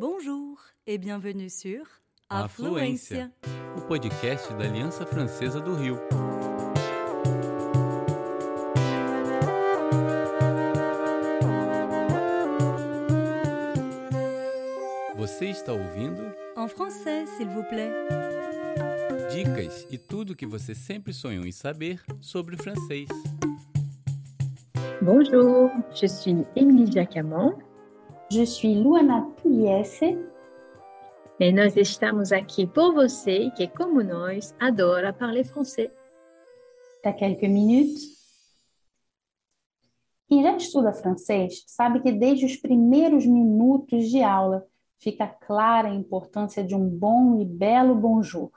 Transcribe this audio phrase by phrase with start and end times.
[0.00, 0.56] Bonjour
[0.86, 1.84] et bienvenue sur
[2.30, 3.32] Afluência,
[3.76, 5.98] o podcast da Aliança Francesa do Rio.
[15.16, 16.22] Você está ouvindo
[16.56, 17.90] En français, s'il vous plaît.
[19.32, 23.08] dicas e tudo que você sempre sonhou em saber sobre o francês.
[25.02, 27.58] Bonjour, je suis Émilie Jacamon
[28.30, 30.18] Je suis Luana Pugliese.
[31.40, 35.90] e nós estamos aqui por você que, como nós, adora parler français.
[37.02, 38.18] Para quelques minutes.
[40.28, 44.66] Quem já estuda francês sabe que desde os primeiros minutos de aula
[44.98, 48.50] fica clara a importância de um bom e belo bonjour.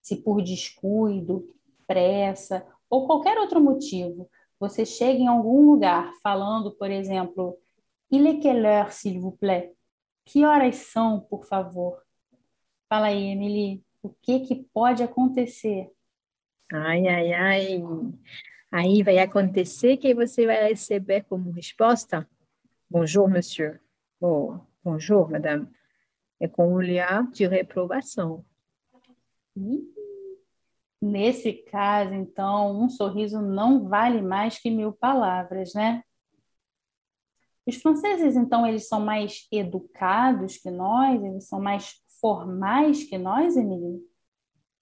[0.00, 1.46] Se por descuido,
[1.86, 7.58] pressa ou qualquer outro motivo você chega em algum lugar falando, por exemplo,
[8.12, 9.74] Il est quelle heure, s'il vous plaît?
[10.26, 12.02] Que horas são, por favor?
[12.86, 15.90] Fala aí, Emily, o que que pode acontecer?
[16.70, 17.82] Ai, ai, ai.
[18.70, 22.28] Aí vai acontecer que você vai receber como resposta
[22.90, 23.80] Bonjour, monsieur.
[24.20, 25.66] Ou Bonjour, madame.
[26.38, 28.44] É com um olhar de reprovação.
[31.00, 36.02] Nesse caso, então, um sorriso não vale mais que mil palavras, né?
[37.66, 43.56] Os franceses, então, eles são mais educados que nós, eles são mais formais que nós,
[43.56, 44.00] Emily?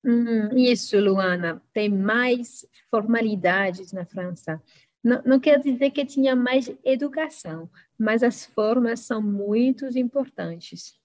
[0.05, 1.63] Hum, isso, Luana.
[1.73, 4.63] Tem mais formalidades na França.
[5.03, 10.99] Não, não quer dizer que tinha mais educação, mas as formas são muito importantes.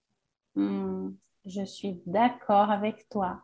[0.55, 3.37] Hum, je suis d'accord avec toi.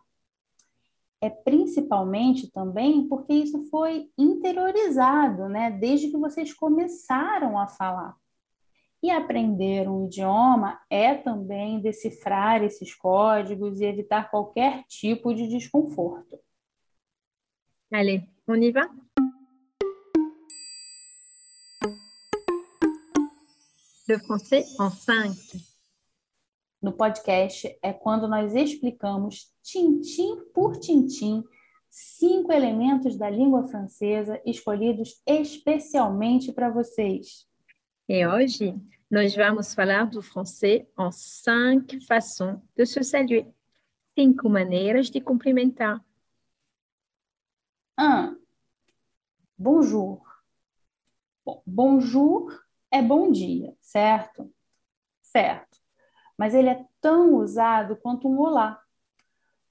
[1.21, 5.69] É principalmente também porque isso foi interiorizado, né?
[5.69, 8.17] Desde que vocês começaram a falar.
[9.03, 16.39] E aprender um idioma é também decifrar esses códigos e evitar qualquer tipo de desconforto.
[17.91, 18.89] Allez, on y va?
[24.07, 25.71] Le français en cinq.
[26.81, 31.43] No podcast é quando nós explicamos, tintim por tintim,
[31.89, 37.50] cinco elementos da língua francesa escolhidos especialmente para vocês.
[38.13, 38.75] Et hoje,
[39.09, 43.47] nós vamos falar do français en cinq façons de se saluer.
[44.19, 46.03] Cinco maneiras de cumprimentar.
[47.97, 48.35] 1.
[49.57, 50.21] Bonjour.
[51.45, 52.51] Bom, bonjour
[52.91, 54.53] é bom dia, certo?
[55.21, 55.79] Certo.
[56.37, 58.83] Mas ele é tão usado quanto um olá.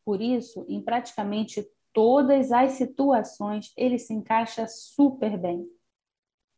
[0.02, 5.68] Por isso, em praticamente todas as situações, ele se encaixa super bem.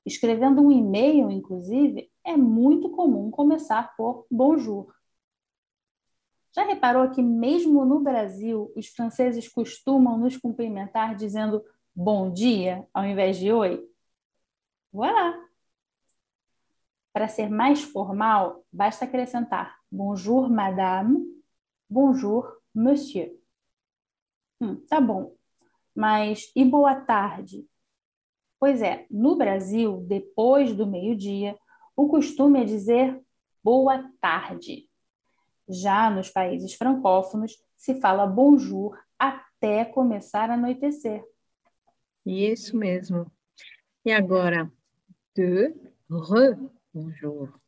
[0.05, 4.93] Escrevendo um e-mail, inclusive, é muito comum começar por bonjour.
[6.55, 11.65] Já reparou que, mesmo no Brasil, os franceses costumam nos cumprimentar dizendo
[11.95, 13.83] bom dia ao invés de oi?
[14.93, 15.35] Voilà!
[17.13, 21.19] Para ser mais formal, basta acrescentar bonjour, madame,
[21.89, 23.39] bonjour, monsieur.
[24.59, 25.37] Hum, tá bom.
[25.95, 27.69] Mas e boa tarde?
[28.63, 31.59] Pois é, no Brasil, depois do meio-dia,
[31.97, 33.21] o costume é dizer
[33.61, 34.89] boa tarde.
[35.69, 41.25] Já nos países francófonos, se fala bonjour até começar a anoitecer.
[42.25, 43.27] Isso mesmo.
[44.05, 44.71] E agora,
[45.35, 45.75] de,
[46.09, 46.57] re,
[46.95, 47.61] bonjour.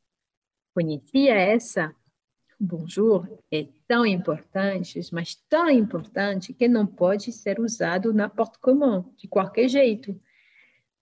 [0.73, 1.93] Conhecia essa?
[2.61, 9.27] Bonjour é tão importante, mas tão importante que não pode ser usado n'importe comment, de
[9.27, 10.17] qualquer jeito.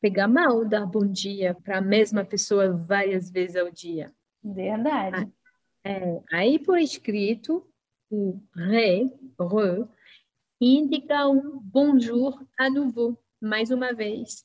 [0.03, 4.13] Pegar mal dar bom dia para a mesma pessoa várias vezes ao dia.
[4.43, 5.33] Verdade.
[5.85, 7.65] É, aí, por escrito,
[8.11, 9.05] o re,
[9.39, 9.89] re,
[10.61, 14.45] indica um bonjour à nouveau, mais uma vez.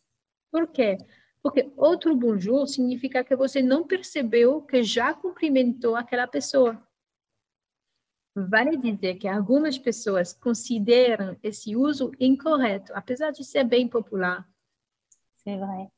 [0.52, 1.00] Por quê?
[1.42, 6.80] Porque outro bonjour significa que você não percebeu que já cumprimentou aquela pessoa.
[8.36, 14.48] Vale dizer que algumas pessoas consideram esse uso incorreto, apesar de ser bem popular.
[15.48, 15.90] C'est vrai.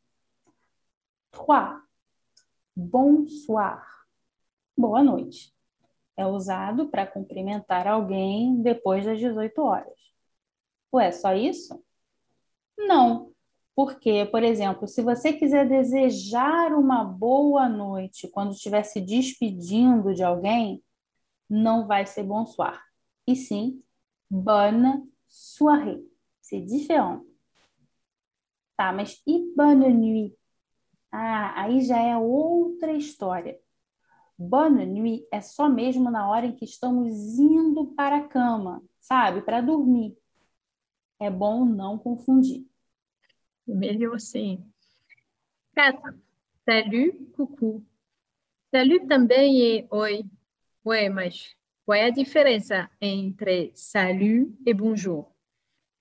[1.32, 1.82] 3.
[2.76, 3.84] Bonsoir.
[4.78, 5.52] Boa noite.
[6.16, 9.98] É usado para cumprimentar alguém depois das 18 horas.
[10.94, 11.84] Ué, só isso?
[12.78, 13.34] Não.
[13.76, 20.24] Porque, por exemplo, se você quiser desejar uma boa noite quando estiver se despedindo de
[20.24, 20.84] alguém,
[21.50, 22.80] não vai ser bonsoir.
[23.26, 23.82] E sim,
[24.30, 26.08] bonne soirée.
[26.40, 27.29] C'est différent.
[28.80, 30.38] Tá, mas e bonne nuit?
[31.12, 33.60] Ah, aí já é outra história.
[34.38, 39.42] Bonne nuit é só mesmo na hora em que estamos indo para a cama, sabe?
[39.42, 40.18] Para dormir.
[41.20, 42.66] É bom não confundir.
[43.68, 44.64] Melhor sim.
[45.74, 46.18] 4.
[46.64, 47.84] Salut, coucou.
[48.74, 50.24] Salut também é oi.
[50.86, 51.54] Ué, mas
[51.86, 55.30] qual é a diferença entre salut e bonjour?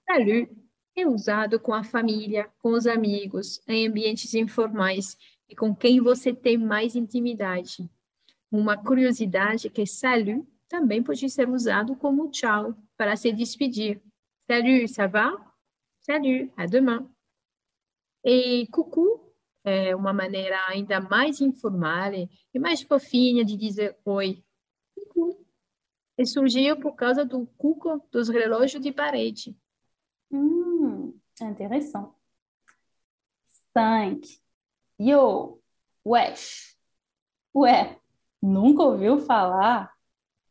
[0.06, 0.67] Salut
[1.00, 5.16] é usado com a família, com os amigos, em ambientes informais
[5.48, 7.88] e com quem você tem mais intimidade.
[8.50, 14.00] Uma curiosidade é que salut também pode ser usado como tchau para se despedir.
[14.46, 15.32] Salut, ça va?
[16.00, 17.08] Salut, à demain.
[18.24, 19.28] E coucou
[19.64, 24.42] é uma maneira ainda mais informal e mais fofinha de dizer oi.
[24.94, 25.46] Coucou.
[26.16, 29.56] E surgiu por causa do cuco dos relógios de parede.
[30.30, 30.67] Hum,
[31.46, 32.12] interessante.
[33.46, 34.40] Stank.
[34.98, 35.60] Yo.
[36.04, 36.76] Wesh.
[37.54, 37.98] Ué,
[38.40, 39.92] Nunca ouviu falar?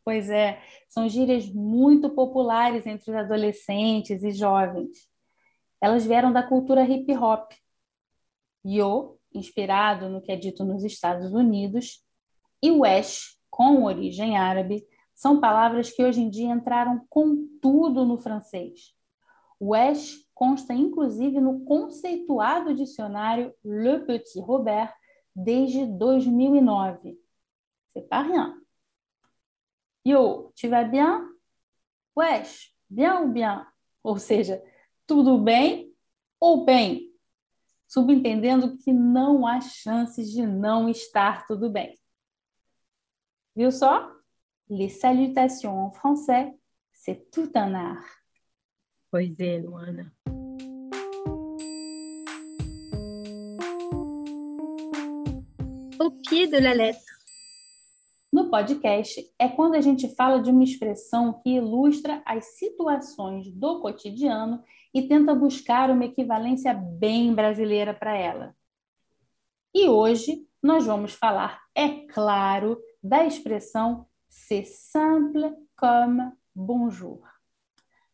[0.04, 5.10] Pois é, são gírias muito populares entre os adolescentes e jovens.
[5.82, 7.52] Elas vieram da cultura hip hop.
[8.66, 12.04] Yo, inspirado no que é dito nos Estados Unidos,
[12.62, 18.18] e wesh, com origem árabe, são palavras que hoje em dia entraram com tudo no
[18.18, 18.94] francês.
[19.60, 24.94] Wesh consta inclusive no conceituado dicionário Le Petit Robert
[25.36, 27.18] desde 2009
[27.98, 28.56] c'est pas rien.
[30.06, 31.28] Yo, tu vas bien?
[32.16, 33.66] Wesh, bien ou bien?
[34.04, 34.62] Ou seja,
[35.08, 35.92] tudo bem
[36.40, 37.12] ou bem?
[37.88, 41.98] Subentendendo que não há chances de não estar tudo bem.
[43.56, 44.12] Viu só?
[44.70, 46.54] Les salutations en français,
[46.92, 48.27] c'est tout un art.
[49.10, 50.12] Pois é, Luana.
[55.98, 57.16] Au pied de la lettre.
[58.34, 63.80] No podcast é quando a gente fala de uma expressão que ilustra as situações do
[63.80, 64.62] cotidiano
[64.94, 68.54] e tenta buscar uma equivalência bem brasileira para ela.
[69.74, 77.37] E hoje nós vamos falar, é claro, da expressão c'est simple comme bonjour.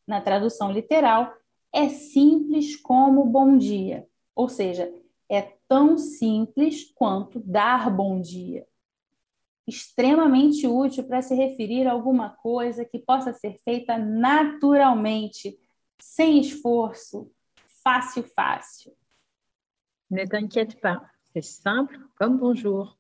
[0.08, 1.34] Na tradução literal,
[1.72, 4.94] é simples como bom dia, ou seja,
[5.30, 8.68] é tão simples quanto dar bom dia
[9.68, 15.58] extremamente útil para se referir a alguma coisa que possa ser feita naturalmente,
[16.00, 17.32] sem esforço,
[17.84, 18.94] fácil, fácil.
[20.10, 21.02] Ne t'inquiète pas,
[21.32, 22.98] c'est simple comme bonjour.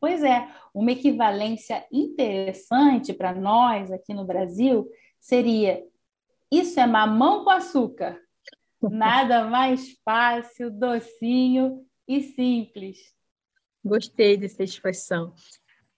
[0.00, 4.88] Pois é, uma equivalência interessante para nós aqui no Brasil
[5.20, 5.84] seria:
[6.50, 8.20] isso é mamão com açúcar.
[8.82, 12.98] Nada mais fácil, docinho e simples.
[13.84, 15.34] Gostei dessa expressão.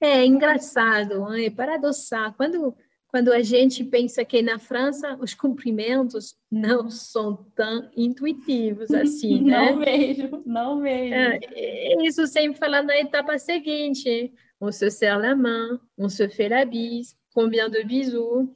[0.00, 2.34] É engraçado, é para adoçar.
[2.36, 2.76] Quando,
[3.06, 9.70] quando a gente pensa que na França os cumprimentos não são tão intuitivos assim, né?
[9.70, 11.14] Não mesmo, não mesmo.
[11.14, 14.32] É, isso sempre falar na etapa seguinte.
[14.60, 18.48] On se serre la main, on se fait la bise, combien de bisous?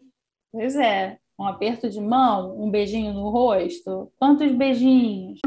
[0.52, 5.40] Pois é, um aperto de mão, um beijinho no rosto, quantos beijinhos?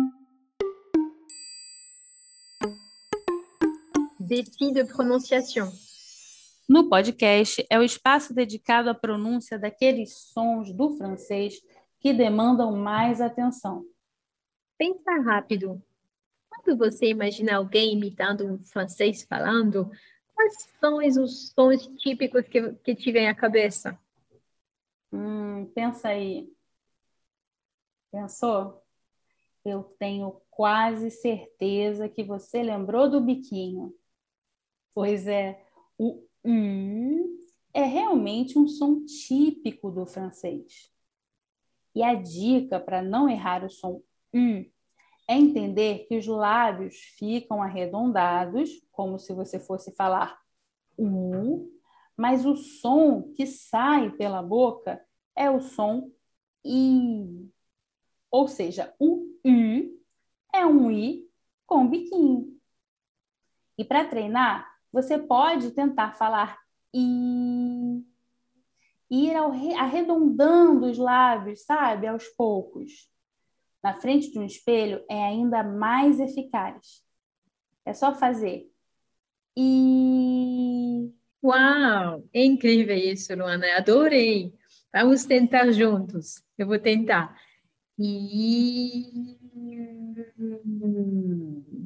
[4.20, 5.68] Défi de prononciation.
[6.68, 11.56] No podcast é o espaço dedicado à pronúncia daqueles sons do francês
[12.00, 13.84] que demandam mais atenção.
[14.78, 15.82] Pensa rápido.
[16.50, 19.90] Quando você imagina alguém imitando um francês falando,
[20.36, 23.98] quais são os sons típicos que, que te vem à cabeça?
[25.12, 26.52] Hum, pensa aí.
[28.12, 28.84] Pensou?
[29.64, 33.94] Eu tenho quase certeza que você lembrou do biquinho.
[34.94, 35.64] Pois é,
[35.98, 37.40] o U
[37.74, 40.92] é realmente um som típico do francês.
[41.94, 44.02] E a dica para não errar o som
[44.34, 44.66] U
[45.28, 50.42] é entender que os lábios ficam arredondados, como se você fosse falar
[50.98, 51.72] U,
[52.20, 55.02] mas o som que sai pela boca
[55.34, 56.12] é o som
[56.66, 57.50] I.
[58.30, 60.04] Ou seja, o U
[60.54, 61.26] é um I
[61.66, 62.60] com biquinho.
[63.78, 66.60] E para treinar, você pode tentar falar
[66.94, 68.04] e
[69.10, 69.34] ir
[69.78, 73.10] arredondando os lábios, sabe, aos poucos.
[73.82, 77.02] Na frente de um espelho é ainda mais eficaz.
[77.86, 78.70] É só fazer
[79.56, 80.89] e
[81.44, 83.66] Uau, é incrível isso, Luana.
[83.78, 84.54] Adorei.
[84.94, 86.44] Vamos tentar juntos.
[86.58, 87.36] Eu vou tentar.
[87.98, 89.38] E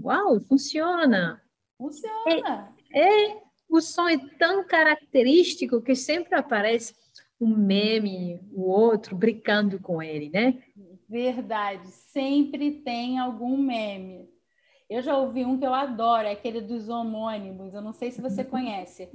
[0.03, 1.41] Uau, funciona.
[1.77, 2.73] Funciona.
[2.93, 6.93] É, o som é tão característico que sempre aparece
[7.39, 10.61] um meme, o outro brincando com ele, né?
[11.09, 14.29] Verdade, sempre tem algum meme.
[14.89, 17.73] Eu já ouvi um que eu adoro, é aquele dos homônimos.
[17.73, 19.09] Eu não sei se você conhece.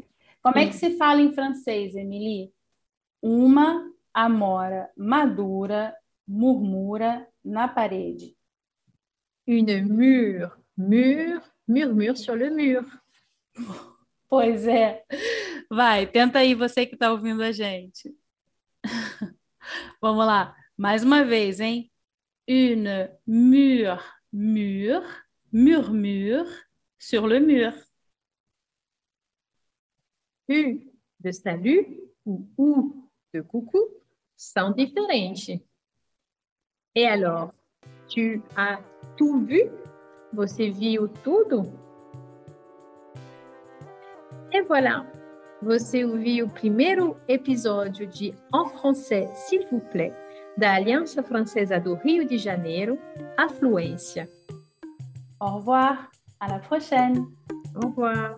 [0.53, 2.51] Como é que se fala em francês, Emily?
[3.21, 5.95] Uma amora madura
[6.27, 8.35] murmura na parede.
[9.47, 12.83] Une mur, mur, murmure sur le mur.
[14.27, 15.05] Pois é.
[15.71, 18.15] Vai, tenta aí você que está ouvindo a gente.
[20.01, 20.57] Vamos lá.
[20.79, 21.91] Mais uma vez, hein?
[22.49, 24.03] Une mur,
[24.33, 25.03] mur,
[25.53, 26.47] murmure
[26.99, 27.75] sur le mur.
[30.49, 30.81] U
[31.21, 34.03] de salut ou U de coucou
[34.37, 35.61] são diferentes.
[36.95, 37.53] Et alors,
[38.09, 38.81] tu as
[39.17, 39.71] tout vu?
[40.33, 41.63] Você viu tudo?
[44.53, 45.11] E voilà,
[45.61, 50.13] você ouviu o primeiro episódio de En Français, s'il vous plaît,
[50.57, 52.99] da Aliança Francesa do Rio de Janeiro,
[53.37, 54.29] Afluência.
[55.41, 57.27] Au revoir, à la prochaine.
[57.75, 58.37] Au revoir.